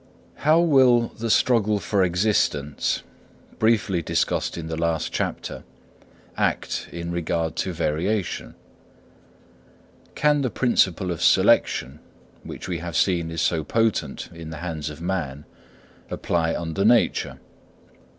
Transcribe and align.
How 0.37 0.59
will 0.59 1.09
the 1.09 1.29
struggle 1.29 1.77
for 1.77 2.03
existence, 2.03 3.03
briefly 3.59 4.01
discussed 4.01 4.57
in 4.57 4.65
the 4.65 4.75
last 4.75 5.13
chapter, 5.13 5.63
act 6.35 6.89
in 6.91 7.11
regard 7.11 7.55
to 7.57 7.71
variation? 7.71 8.55
Can 10.15 10.41
the 10.41 10.49
principle 10.49 11.11
of 11.11 11.21
selection, 11.21 11.99
which 12.41 12.67
we 12.67 12.79
have 12.79 12.95
seen 12.97 13.29
is 13.29 13.43
so 13.43 13.63
potent 13.63 14.29
in 14.33 14.49
the 14.49 14.57
hands 14.57 14.89
of 14.89 15.01
man, 15.03 15.45
apply 16.09 16.55
under 16.55 16.83
nature? 16.83 17.37